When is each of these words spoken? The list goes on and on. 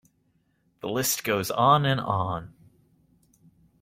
The 0.79 0.89
list 0.89 1.23
goes 1.23 1.51
on 1.51 1.85
and 1.85 2.01
on. 2.01 2.55